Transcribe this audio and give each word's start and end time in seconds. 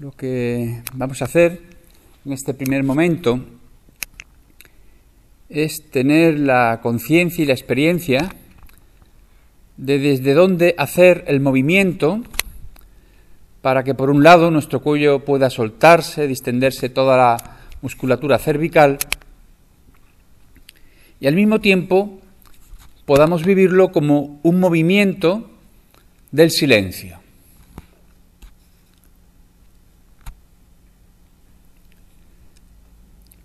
Lo 0.00 0.10
que 0.10 0.82
vamos 0.94 1.22
a 1.22 1.26
hacer 1.26 1.60
en 2.24 2.32
este 2.32 2.52
primer 2.52 2.82
momento 2.82 3.38
es 5.48 5.88
tener 5.92 6.36
la 6.40 6.80
conciencia 6.82 7.44
y 7.44 7.46
la 7.46 7.52
experiencia 7.52 8.28
de 9.76 10.00
desde 10.00 10.34
dónde 10.34 10.74
hacer 10.78 11.22
el 11.28 11.38
movimiento 11.38 12.22
para 13.62 13.84
que 13.84 13.94
por 13.94 14.10
un 14.10 14.24
lado 14.24 14.50
nuestro 14.50 14.82
cuello 14.82 15.24
pueda 15.24 15.48
soltarse, 15.48 16.26
distenderse 16.26 16.88
toda 16.88 17.16
la 17.16 17.36
musculatura 17.80 18.40
cervical 18.40 18.98
y 21.20 21.28
al 21.28 21.36
mismo 21.36 21.60
tiempo 21.60 22.18
podamos 23.04 23.44
vivirlo 23.44 23.92
como 23.92 24.40
un 24.42 24.58
movimiento 24.58 25.48
del 26.32 26.50
silencio. 26.50 27.23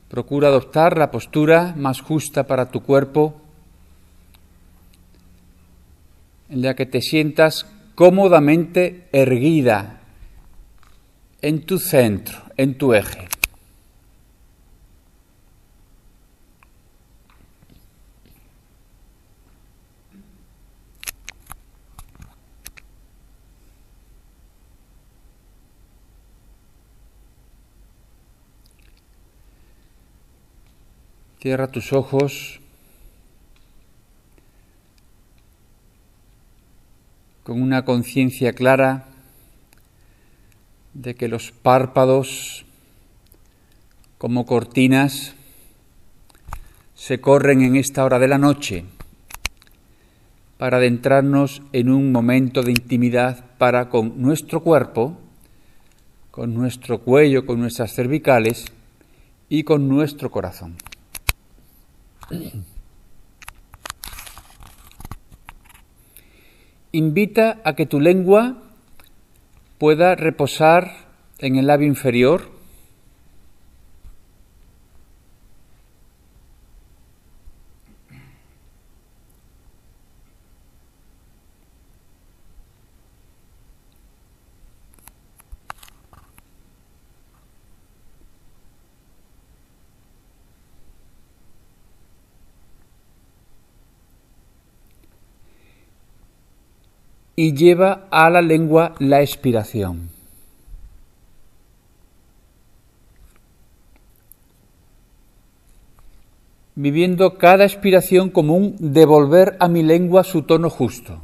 Procura 0.09 0.47
adoptar 0.47 0.97
la 0.97 1.11
postura 1.11 1.73
más 1.77 2.01
justa 2.01 2.47
para 2.47 2.71
tu 2.71 2.81
cuerpo, 2.81 3.39
en 6.49 6.63
la 6.63 6.75
que 6.75 6.85
te 6.85 7.01
sientas 7.01 7.67
cómodamente 7.95 9.07
erguida 9.11 9.99
en 11.41 11.61
tu 11.61 11.77
centro, 11.77 12.39
en 12.57 12.75
tu 12.75 12.93
eje. 12.93 13.27
Cierra 31.41 31.67
tus 31.69 31.93
ojos 31.93 32.59
con 37.43 37.61
una 37.61 37.85
conciencia 37.85 38.51
clara 38.51 39.05
de 40.93 41.15
que 41.15 41.29
los 41.29 41.53
párpados 41.53 42.65
como 44.17 44.45
cortinas 44.45 45.33
se 46.93 47.21
corren 47.21 47.61
en 47.61 47.77
esta 47.77 48.03
hora 48.03 48.19
de 48.19 48.27
la 48.27 48.37
noche 48.37 48.83
para 50.57 50.75
adentrarnos 50.75 51.61
en 51.71 51.89
un 51.89 52.11
momento 52.11 52.63
de 52.63 52.71
intimidad 52.71 53.45
para 53.57 53.87
con 53.87 54.21
nuestro 54.21 54.61
cuerpo, 54.61 55.17
con 56.31 56.53
nuestro 56.53 56.99
cuello, 56.99 57.45
con 57.45 57.61
nuestras 57.61 57.93
cervicales 57.93 58.65
y 59.47 59.63
con 59.63 59.87
nuestro 59.87 60.29
corazón. 60.31 60.75
Invita 66.91 67.59
a 67.63 67.75
que 67.75 67.85
tu 67.85 67.99
lengua 67.99 68.57
pueda 69.77 70.15
reposar 70.15 71.07
en 71.39 71.55
el 71.55 71.67
labio 71.67 71.87
inferior 71.87 72.58
y 97.41 97.53
lleva 97.53 98.05
a 98.11 98.29
la 98.29 98.41
lengua 98.41 98.95
la 98.99 99.21
expiración. 99.21 100.09
Viviendo 106.75 107.37
cada 107.37 107.63
expiración 107.63 108.29
como 108.29 108.57
un 108.57 108.75
devolver 108.77 109.55
a 109.61 109.69
mi 109.69 109.83
lengua 109.83 110.25
su 110.25 110.41
tono 110.41 110.69
justo. 110.69 111.21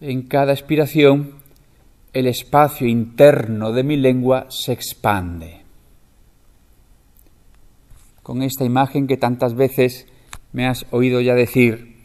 En 0.00 0.22
cada 0.22 0.52
expiración 0.52 1.41
el 2.12 2.26
espacio 2.26 2.86
interno 2.86 3.72
de 3.72 3.84
mi 3.84 3.96
lengua 3.96 4.46
se 4.50 4.72
expande. 4.72 5.62
Con 8.22 8.42
esta 8.42 8.64
imagen 8.64 9.06
que 9.06 9.16
tantas 9.16 9.54
veces 9.54 10.06
me 10.52 10.66
has 10.66 10.84
oído 10.90 11.20
ya 11.20 11.34
decir, 11.34 11.96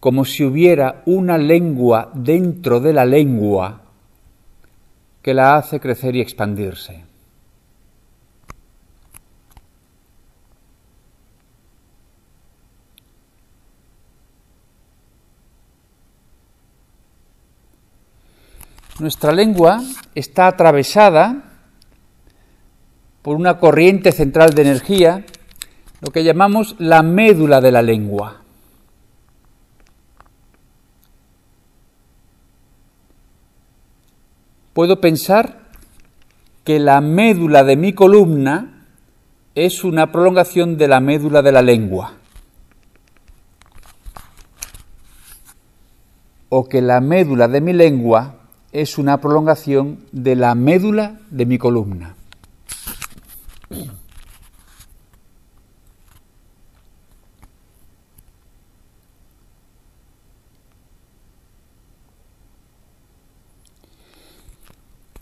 como 0.00 0.24
si 0.24 0.44
hubiera 0.44 1.02
una 1.06 1.38
lengua 1.38 2.10
dentro 2.14 2.80
de 2.80 2.92
la 2.92 3.06
lengua 3.06 3.82
que 5.22 5.34
la 5.34 5.56
hace 5.56 5.80
crecer 5.80 6.14
y 6.14 6.20
expandirse. 6.20 7.05
Nuestra 18.98 19.30
lengua 19.30 19.82
está 20.14 20.46
atravesada 20.46 21.42
por 23.20 23.36
una 23.36 23.58
corriente 23.58 24.10
central 24.10 24.54
de 24.54 24.62
energía, 24.62 25.26
lo 26.00 26.10
que 26.10 26.24
llamamos 26.24 26.76
la 26.78 27.02
médula 27.02 27.60
de 27.60 27.72
la 27.72 27.82
lengua. 27.82 28.40
Puedo 34.72 34.98
pensar 34.98 35.60
que 36.64 36.78
la 36.78 37.02
médula 37.02 37.64
de 37.64 37.76
mi 37.76 37.92
columna 37.92 38.86
es 39.54 39.84
una 39.84 40.10
prolongación 40.10 40.78
de 40.78 40.88
la 40.88 41.00
médula 41.00 41.42
de 41.42 41.52
la 41.52 41.60
lengua. 41.60 42.14
O 46.48 46.66
que 46.66 46.80
la 46.80 47.02
médula 47.02 47.48
de 47.48 47.60
mi 47.60 47.74
lengua 47.74 48.45
es 48.82 48.98
una 48.98 49.22
prolongación 49.22 50.00
de 50.12 50.36
la 50.36 50.54
médula 50.54 51.18
de 51.30 51.46
mi 51.46 51.56
columna. 51.56 52.14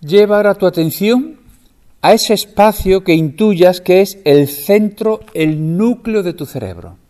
Lleva 0.01 0.37
ahora 0.37 0.57
tu 0.57 0.67
atención 0.67 1.39
a 2.03 2.13
ese 2.13 2.35
espacio 2.35 3.05
que 3.05 3.15
intuyas 3.15 3.81
que 3.81 4.01
es 4.01 4.19
el 4.25 4.49
centro, 4.49 5.21
el 5.33 5.77
núcleo 5.77 6.25
de 6.25 6.35
tu 6.35 6.45
cerebro. 6.45 7.04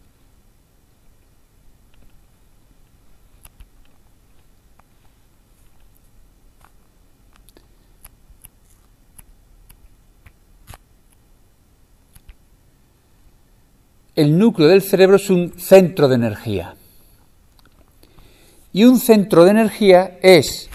El 14.14 14.38
núcleo 14.38 14.68
del 14.68 14.82
cerebro 14.82 15.16
es 15.16 15.30
un 15.30 15.52
centro 15.58 16.08
de 16.08 16.14
energía. 16.14 16.76
Y 18.72 18.84
un 18.84 18.98
centro 18.98 19.44
de 19.44 19.50
energía 19.50 20.18
es 20.22 20.68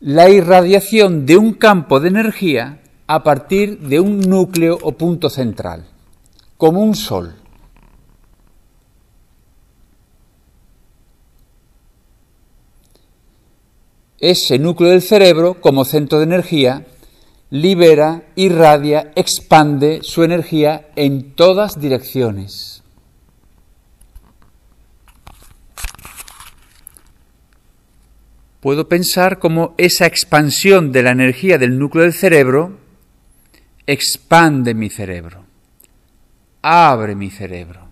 la 0.00 0.30
irradiación 0.30 1.26
de 1.26 1.36
un 1.36 1.52
campo 1.54 2.00
de 2.00 2.08
energía 2.08 2.80
a 3.06 3.22
partir 3.22 3.80
de 3.80 4.00
un 4.00 4.20
núcleo 4.20 4.78
o 4.82 4.92
punto 4.92 5.28
central, 5.28 5.86
como 6.56 6.82
un 6.82 6.94
sol. 6.94 7.34
Ese 14.18 14.58
núcleo 14.58 14.90
del 14.90 15.02
cerebro, 15.02 15.60
como 15.60 15.84
centro 15.84 16.18
de 16.18 16.24
energía, 16.24 16.86
libera, 17.50 18.22
irradia, 18.36 19.12
expande 19.16 20.00
su 20.02 20.22
energía 20.22 20.88
en 20.96 21.32
todas 21.34 21.80
direcciones. 21.80 22.82
Puedo 28.60 28.88
pensar 28.88 29.38
cómo 29.38 29.74
esa 29.78 30.06
expansión 30.06 30.92
de 30.92 31.02
la 31.02 31.10
energía 31.10 31.58
del 31.58 31.78
núcleo 31.78 32.04
del 32.04 32.12
cerebro 32.12 32.78
expande 33.86 34.74
mi 34.74 34.90
cerebro, 34.90 35.44
abre 36.62 37.14
mi 37.14 37.30
cerebro. 37.30 37.88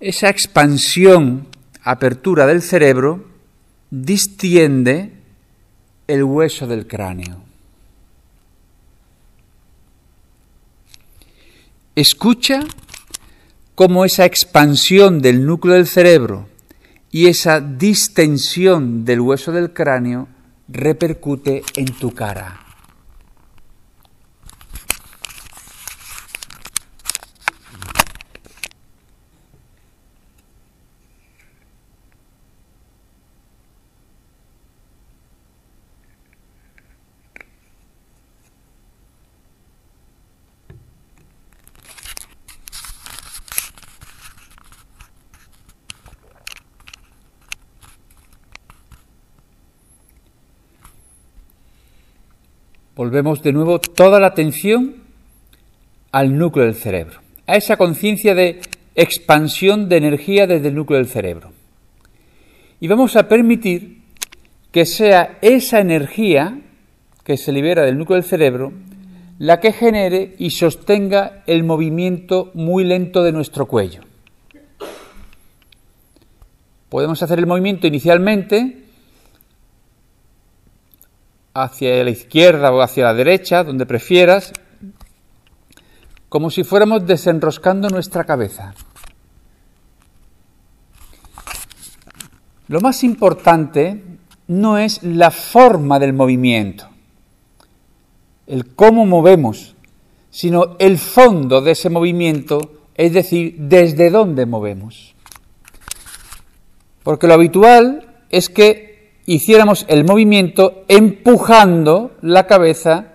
Esa 0.00 0.28
expansión, 0.28 1.46
apertura 1.82 2.46
del 2.46 2.60
cerebro, 2.60 3.24
distiende 3.90 5.13
el 6.06 6.24
hueso 6.24 6.66
del 6.66 6.86
cráneo. 6.86 7.42
Escucha 11.96 12.60
cómo 13.74 14.04
esa 14.04 14.24
expansión 14.24 15.22
del 15.22 15.46
núcleo 15.46 15.74
del 15.74 15.86
cerebro 15.86 16.48
y 17.10 17.28
esa 17.28 17.60
distensión 17.60 19.04
del 19.04 19.20
hueso 19.20 19.52
del 19.52 19.72
cráneo 19.72 20.28
repercute 20.68 21.62
en 21.76 21.86
tu 21.86 22.12
cara. 22.12 22.63
Volvemos 52.96 53.42
de 53.42 53.52
nuevo 53.52 53.80
toda 53.80 54.20
la 54.20 54.28
atención 54.28 54.96
al 56.12 56.38
núcleo 56.38 56.66
del 56.66 56.76
cerebro, 56.76 57.20
a 57.46 57.56
esa 57.56 57.76
conciencia 57.76 58.34
de 58.34 58.60
expansión 58.94 59.88
de 59.88 59.96
energía 59.96 60.46
desde 60.46 60.68
el 60.68 60.76
núcleo 60.76 60.98
del 60.98 61.08
cerebro. 61.08 61.52
Y 62.78 62.86
vamos 62.86 63.16
a 63.16 63.28
permitir 63.28 64.02
que 64.70 64.86
sea 64.86 65.38
esa 65.42 65.80
energía 65.80 66.60
que 67.24 67.36
se 67.36 67.50
libera 67.50 67.82
del 67.82 67.98
núcleo 67.98 68.16
del 68.16 68.28
cerebro 68.28 68.72
la 69.38 69.58
que 69.58 69.72
genere 69.72 70.36
y 70.38 70.50
sostenga 70.50 71.42
el 71.46 71.64
movimiento 71.64 72.52
muy 72.54 72.84
lento 72.84 73.24
de 73.24 73.32
nuestro 73.32 73.66
cuello. 73.66 74.02
Podemos 76.88 77.20
hacer 77.22 77.40
el 77.40 77.46
movimiento 77.46 77.88
inicialmente 77.88 78.83
hacia 81.54 82.02
la 82.02 82.10
izquierda 82.10 82.72
o 82.72 82.82
hacia 82.82 83.04
la 83.04 83.14
derecha, 83.14 83.62
donde 83.62 83.86
prefieras, 83.86 84.52
como 86.28 86.50
si 86.50 86.64
fuéramos 86.64 87.06
desenroscando 87.06 87.88
nuestra 87.88 88.24
cabeza. 88.24 88.74
Lo 92.66 92.80
más 92.80 93.04
importante 93.04 94.02
no 94.48 94.78
es 94.78 95.02
la 95.04 95.30
forma 95.30 95.98
del 96.00 96.12
movimiento, 96.12 96.88
el 98.46 98.74
cómo 98.74 99.06
movemos, 99.06 99.76
sino 100.30 100.76
el 100.80 100.98
fondo 100.98 101.60
de 101.60 101.70
ese 101.70 101.88
movimiento, 101.88 102.72
es 102.96 103.12
decir, 103.12 103.54
desde 103.58 104.10
dónde 104.10 104.46
movemos. 104.46 105.14
Porque 107.04 107.28
lo 107.28 107.34
habitual 107.34 108.08
es 108.30 108.48
que 108.48 108.93
hiciéramos 109.26 109.86
el 109.88 110.04
movimiento 110.04 110.84
empujando 110.88 112.16
la 112.20 112.46
cabeza, 112.46 113.14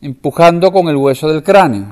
empujando 0.00 0.72
con 0.72 0.88
el 0.88 0.96
hueso 0.96 1.28
del 1.28 1.42
cráneo. 1.42 1.86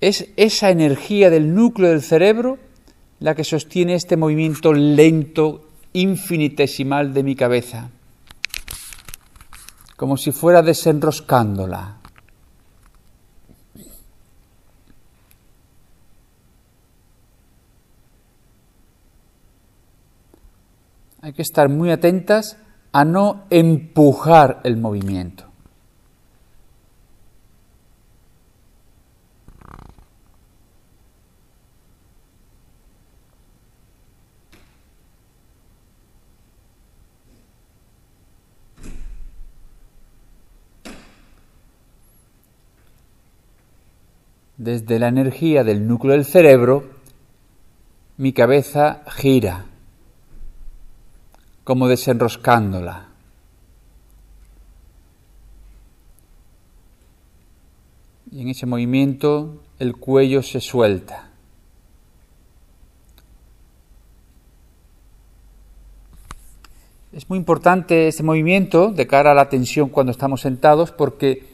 Es 0.00 0.28
esa 0.36 0.70
energía 0.70 1.30
del 1.30 1.54
núcleo 1.54 1.90
del 1.90 2.02
cerebro 2.02 2.58
la 3.20 3.36
que 3.36 3.44
sostiene 3.44 3.94
este 3.94 4.16
movimiento 4.16 4.72
lento, 4.72 5.68
infinitesimal 5.92 7.14
de 7.14 7.22
mi 7.22 7.36
cabeza, 7.36 7.90
como 9.96 10.16
si 10.16 10.32
fuera 10.32 10.60
desenroscándola. 10.62 12.01
Hay 21.24 21.34
que 21.34 21.42
estar 21.42 21.68
muy 21.68 21.92
atentas 21.92 22.58
a 22.90 23.04
no 23.04 23.44
empujar 23.48 24.60
el 24.64 24.76
movimiento. 24.76 25.44
Desde 44.56 44.98
la 44.98 45.06
energía 45.06 45.62
del 45.62 45.86
núcleo 45.86 46.14
del 46.14 46.24
cerebro, 46.24 46.82
mi 48.16 48.32
cabeza 48.32 49.04
gira 49.06 49.66
como 51.64 51.88
desenroscándola. 51.88 53.08
Y 58.30 58.40
en 58.40 58.48
ese 58.48 58.66
movimiento 58.66 59.62
el 59.78 59.96
cuello 59.96 60.42
se 60.42 60.60
suelta. 60.60 61.28
Es 67.12 67.28
muy 67.28 67.36
importante 67.38 68.08
este 68.08 68.22
movimiento 68.22 68.90
de 68.90 69.06
cara 69.06 69.32
a 69.32 69.34
la 69.34 69.50
tensión 69.50 69.90
cuando 69.90 70.12
estamos 70.12 70.40
sentados 70.40 70.92
porque 70.92 71.46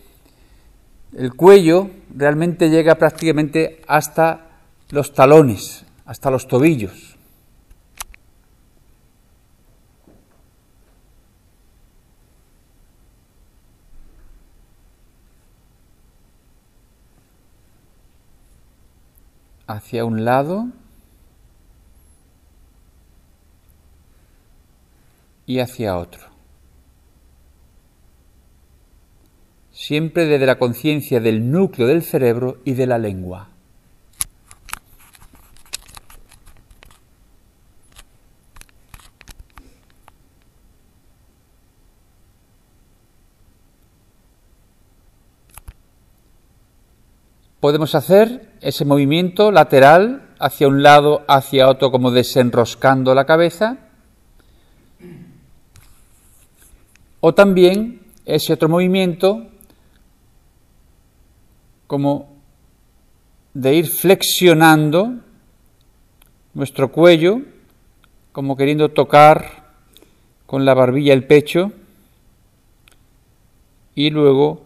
el 1.17 1.35
cuello 1.35 1.91
realmente 2.15 2.71
llega 2.71 2.95
prácticamente 2.95 3.83
hasta 3.89 4.47
los 4.91 5.15
talones, 5.15 5.85
hasta 6.05 6.31
los 6.31 6.47
tobillos. 6.47 7.08
Hacia 19.69 20.07
un 20.07 20.25
lado 20.25 20.69
y 25.47 25.61
hacia 25.61 25.97
otro. 25.97 26.27
Siempre 29.71 30.25
desde 30.25 30.47
la 30.47 30.59
conciencia 30.59 31.21
del 31.21 31.51
núcleo 31.51 31.87
del 31.87 32.03
cerebro 32.03 32.61
y 32.65 32.73
de 32.73 32.87
la 32.87 32.99
lengua. 32.99 33.51
Podemos 47.61 47.95
hacer 47.95 48.48
ese 48.61 48.85
movimiento 48.85 49.51
lateral 49.51 50.29
hacia 50.39 50.69
un 50.69 50.83
lado, 50.83 51.25
hacia 51.29 51.69
otro, 51.69 51.91
como 51.91 52.11
desenroscando 52.11 53.15
la 53.15 53.25
cabeza. 53.25 53.79
O 57.21 57.35
también 57.35 58.03
ese 58.25 58.53
otro 58.53 58.69
movimiento 58.69 59.47
como 61.87 62.37
de 63.55 63.75
ir 63.75 63.89
flexionando 63.89 65.15
nuestro 66.55 66.93
cuello, 66.93 67.41
como 68.33 68.57
queriendo 68.57 68.91
tocar 68.91 69.73
con 70.47 70.65
la 70.65 70.75
barbilla 70.75 71.13
el 71.13 71.27
pecho, 71.27 71.73
y 73.95 74.11
luego 74.11 74.63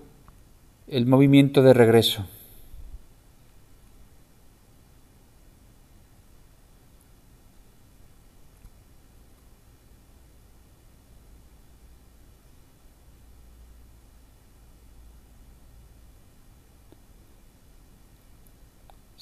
el 0.88 1.06
movimiento 1.06 1.62
de 1.62 1.72
regreso. 1.72 2.26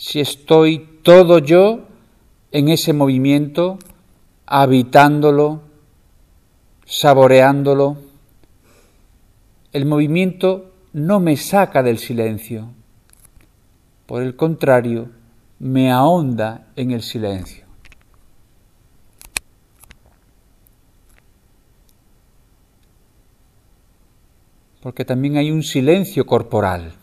Si 0.01 0.19
estoy 0.19 0.79
todo 1.03 1.41
yo 1.41 1.81
en 2.53 2.71
ese 2.71 2.95
movimiento, 2.95 3.79
habitándolo, 4.47 5.61
saboreándolo, 6.87 7.99
el 9.75 9.85
movimiento 9.85 10.73
no 10.95 11.21
me 11.21 11.37
saca 11.37 11.83
del 11.83 11.99
silencio, 11.99 12.71
por 14.07 14.23
el 14.23 14.37
contrario, 14.37 15.11
me 15.59 15.93
ahonda 15.93 16.69
en 16.77 16.93
el 16.93 17.03
silencio. 17.03 17.67
Porque 24.81 25.05
también 25.05 25.37
hay 25.37 25.51
un 25.51 25.63
silencio 25.63 26.25
corporal. 26.25 26.95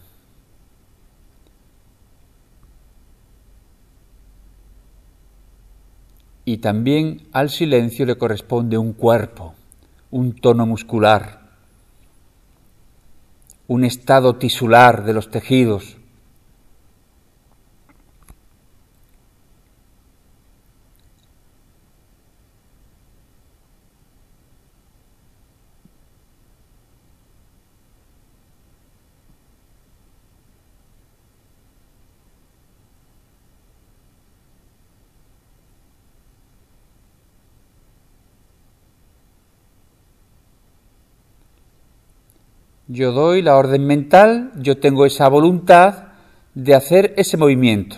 Y 6.48 6.60
también 6.60 7.28
al 7.34 7.50
silencio 7.50 8.06
le 8.06 8.18
corresponde 8.18 8.78
un 8.78 8.94
cuerpo, 8.94 9.54
un 10.12 10.34
tono 10.34 10.66
muscular, 10.66 11.42
un 13.68 13.84
estado 13.84 14.38
tisular 14.38 15.04
de 15.04 15.12
los 15.12 15.30
tejidos, 15.30 15.97
Yo 42.88 43.12
doy 43.12 43.42
la 43.42 43.58
orden 43.58 43.86
mental, 43.86 44.52
yo 44.56 44.78
tengo 44.78 45.06
esa 45.06 45.28
voluntad 45.28 46.06
de 46.56 46.74
hacer 46.74 47.14
ese 47.18 47.36
movimiento 47.36 47.98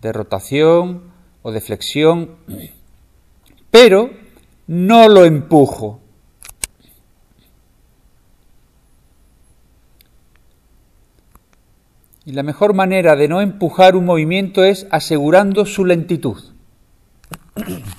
de 0.00 0.12
rotación 0.12 1.10
o 1.42 1.50
de 1.50 1.60
flexión, 1.60 2.36
pero 3.70 4.10
no 4.68 5.08
lo 5.08 5.24
empujo. 5.24 6.00
Y 12.24 12.32
la 12.32 12.42
mejor 12.42 12.74
manera 12.74 13.16
de 13.16 13.26
no 13.26 13.40
empujar 13.40 13.96
un 13.96 14.04
movimiento 14.04 14.62
es 14.62 14.86
asegurando 14.90 15.66
su 15.66 15.84
lentitud. 15.84 16.38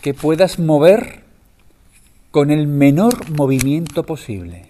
que 0.00 0.14
puedas 0.14 0.58
mover 0.58 1.20
con 2.30 2.50
el 2.50 2.66
menor 2.66 3.30
movimiento 3.30 4.04
posible. 4.04 4.66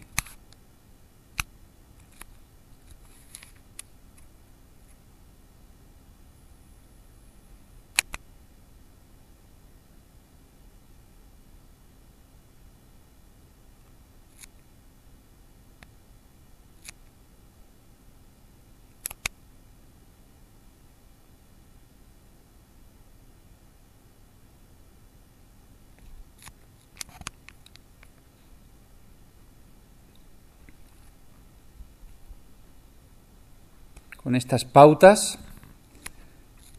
Con 34.30 34.36
estas 34.36 34.64
pautas. 34.64 35.40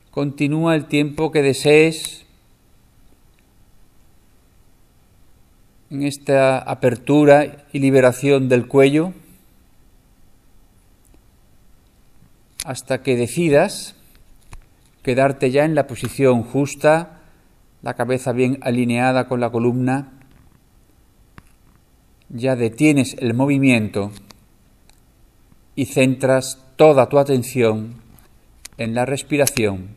Continúa 0.09 0.73
el 0.73 0.85
tiempo 0.85 1.33
que 1.33 1.41
desees 1.41 2.25
en 5.89 6.03
esta 6.03 6.59
apertura 6.59 7.65
y 7.73 7.79
liberación 7.79 8.47
del 8.47 8.69
cuello 8.69 9.11
hasta 12.63 13.03
que 13.03 13.17
decidas 13.17 13.95
quedarte 15.03 15.51
ya 15.51 15.65
en 15.65 15.75
la 15.75 15.87
posición 15.87 16.43
justa, 16.43 17.19
la 17.81 17.95
cabeza 17.95 18.31
bien 18.31 18.59
alineada 18.61 19.27
con 19.27 19.41
la 19.41 19.49
columna, 19.49 20.13
ya 22.29 22.55
detienes 22.55 23.17
el 23.19 23.33
movimiento 23.33 24.13
y 25.75 25.87
centras 25.87 26.70
toda 26.81 27.07
tu 27.09 27.19
atención 27.19 27.93
en 28.79 28.95
la 28.95 29.05
respiración 29.05 29.89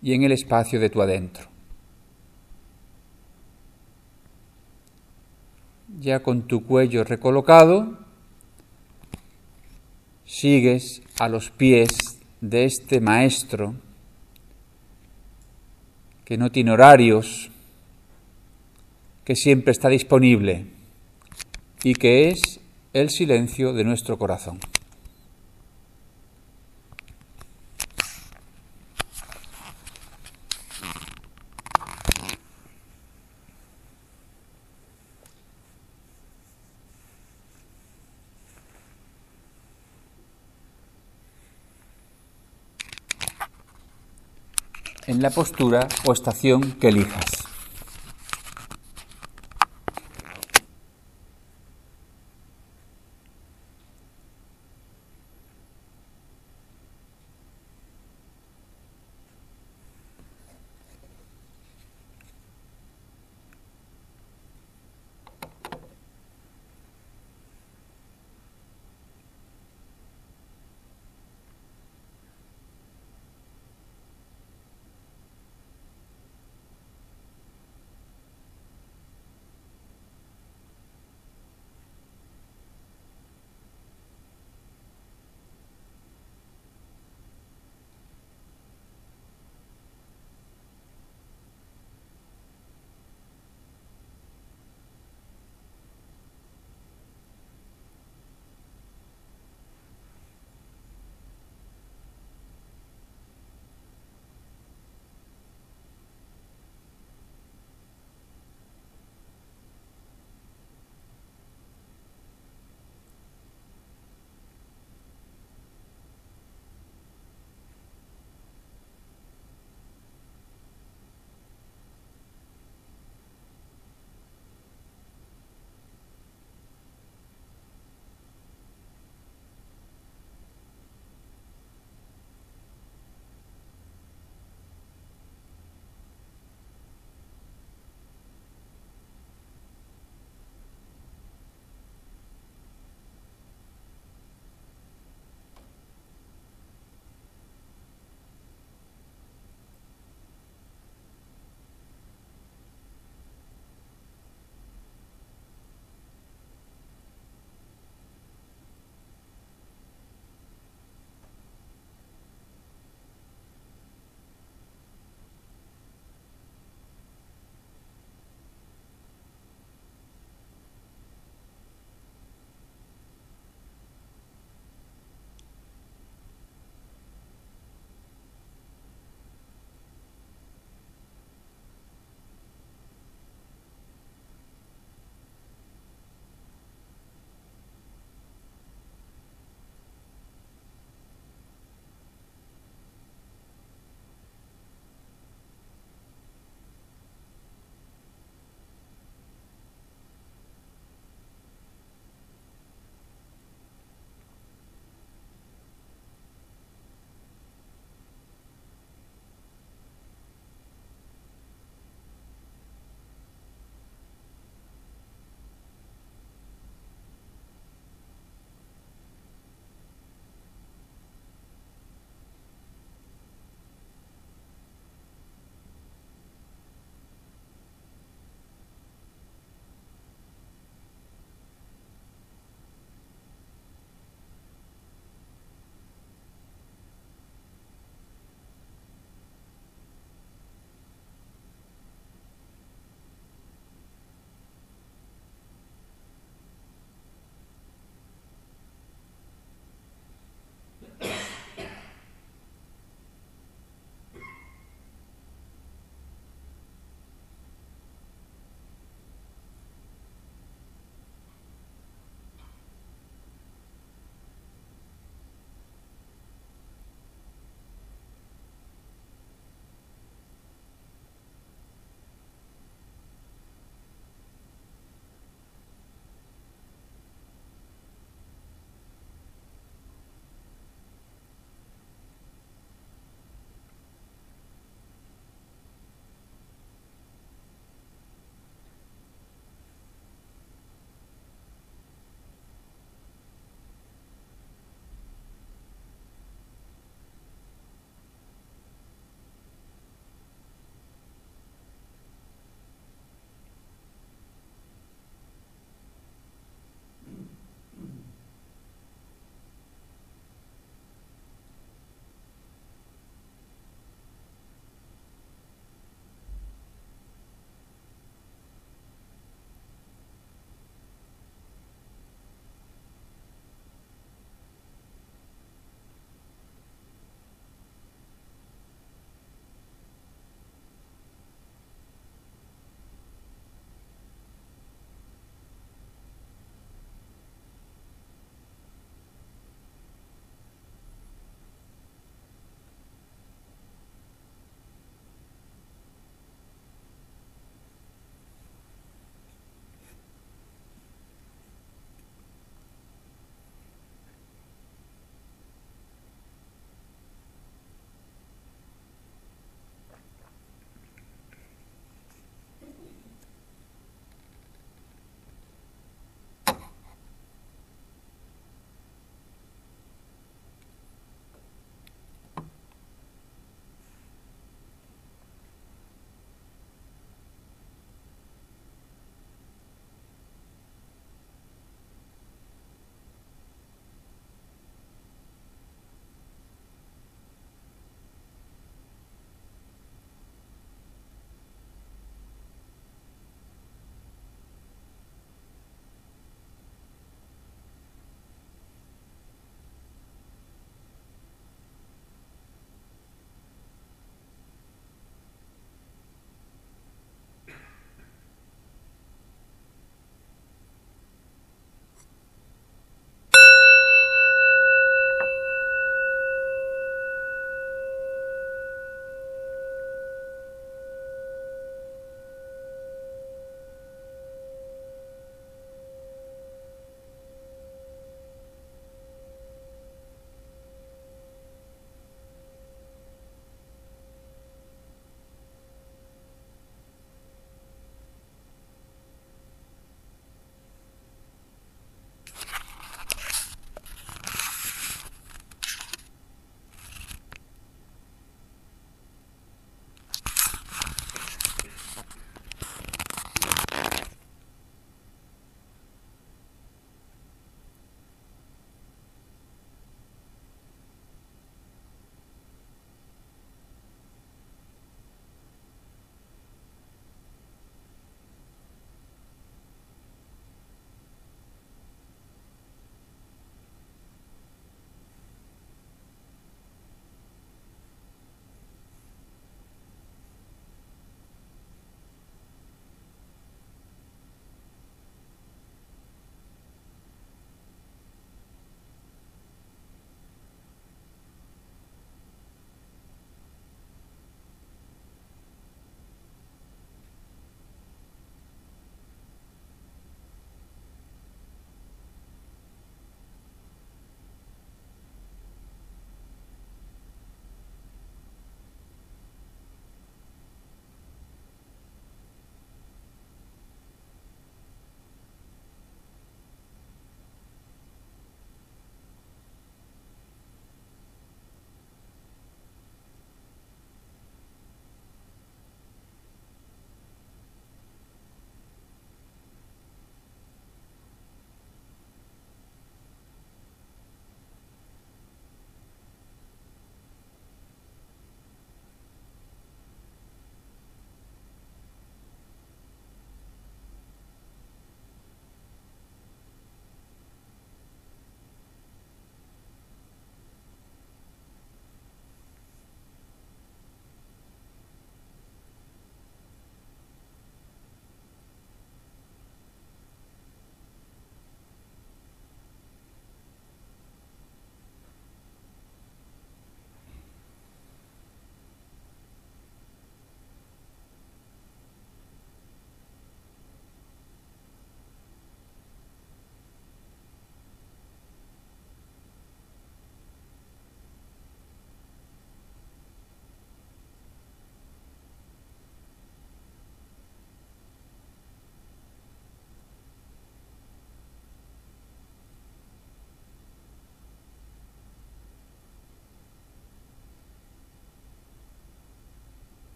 y 0.00 0.14
en 0.14 0.22
el 0.22 0.32
espacio 0.32 0.80
de 0.80 0.88
tu 0.88 1.02
adentro. 1.02 1.46
Ya 6.00 6.22
con 6.22 6.46
tu 6.48 6.64
cuello 6.64 7.04
recolocado, 7.04 7.98
sigues 10.24 11.02
a 11.20 11.28
los 11.28 11.50
pies 11.50 12.18
de 12.40 12.64
este 12.64 13.02
maestro 13.02 13.74
que 16.24 16.38
no 16.38 16.50
tiene 16.50 16.70
horarios, 16.70 17.50
que 19.26 19.36
siempre 19.36 19.72
está 19.72 19.90
disponible 19.90 20.64
y 21.84 21.92
que 21.92 22.30
es 22.30 22.58
el 22.94 23.10
silencio 23.10 23.74
de 23.74 23.84
nuestro 23.84 24.16
corazón. 24.16 24.58
En 45.06 45.22
la 45.22 45.30
postura 45.30 45.88
o 46.04 46.12
estación 46.12 46.72
que 46.72 46.88
elijas. 46.88 47.41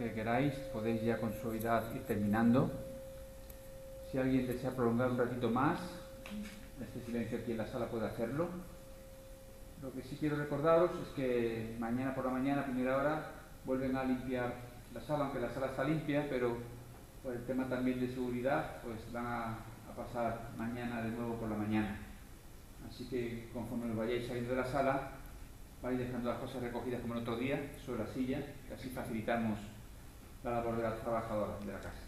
Que 0.00 0.14
queráis, 0.14 0.54
podéis 0.72 1.02
ya 1.02 1.18
con 1.18 1.32
suavidad 1.34 1.94
ir 1.94 2.02
terminando. 2.06 2.70
Si 4.10 4.16
alguien 4.16 4.46
desea 4.46 4.70
prolongar 4.70 5.10
un 5.10 5.18
ratito 5.18 5.50
más, 5.50 5.78
este 6.80 7.04
silencio 7.04 7.38
aquí 7.38 7.52
en 7.52 7.58
la 7.58 7.66
sala 7.66 7.86
puede 7.86 8.06
hacerlo. 8.06 8.48
Lo 9.82 9.92
que 9.92 10.02
sí 10.02 10.16
quiero 10.18 10.36
recordaros 10.36 10.90
es 11.02 11.08
que 11.14 11.76
mañana 11.78 12.14
por 12.14 12.24
la 12.24 12.30
mañana, 12.30 12.62
a 12.62 12.64
primera 12.64 12.96
hora, 12.96 13.26
vuelven 13.66 13.94
a 13.94 14.04
limpiar 14.04 14.54
la 14.94 15.02
sala, 15.02 15.24
aunque 15.24 15.40
la 15.40 15.52
sala 15.52 15.66
está 15.66 15.84
limpia, 15.84 16.26
pero 16.30 16.56
por 17.22 17.34
el 17.34 17.44
tema 17.44 17.68
también 17.68 18.00
de 18.00 18.08
seguridad, 18.08 18.80
pues 18.82 19.00
van 19.12 19.26
a, 19.26 19.48
a 19.50 19.94
pasar 19.94 20.50
mañana 20.56 21.02
de 21.02 21.10
nuevo 21.10 21.34
por 21.34 21.50
la 21.50 21.56
mañana. 21.56 21.98
Así 22.88 23.04
que 23.04 23.50
conforme 23.52 23.90
os 23.90 23.96
vayáis 23.96 24.26
saliendo 24.26 24.52
de 24.52 24.62
la 24.62 24.66
sala, 24.66 25.10
vais 25.82 25.98
dejando 25.98 26.30
las 26.30 26.38
cosas 26.38 26.62
recogidas 26.62 27.02
como 27.02 27.14
el 27.14 27.20
otro 27.20 27.36
día 27.36 27.70
sobre 27.84 28.04
la 28.04 28.06
silla, 28.06 28.42
que 28.66 28.74
así 28.74 28.88
facilitamos 28.88 29.58
la 30.44 30.50
labor 30.52 30.76
de 30.76 30.82
las 30.82 31.00
trabajadoras 31.00 31.64
de 31.64 31.72
la 31.72 31.80
casa. 31.80 31.98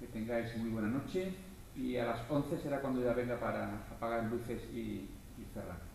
Que 0.00 0.06
tengáis 0.06 0.56
muy 0.56 0.70
buena 0.70 0.88
noche 0.88 1.34
y 1.76 1.96
a 1.96 2.06
las 2.06 2.30
11 2.30 2.58
será 2.58 2.80
cuando 2.80 3.02
ya 3.02 3.12
venga 3.12 3.38
para 3.38 3.74
apagar 3.90 4.24
luces 4.24 4.62
y, 4.72 5.08
y 5.38 5.44
cerrar. 5.52 5.93